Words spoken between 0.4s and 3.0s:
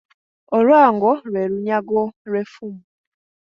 Olwango lwe lunyago lw’effumu.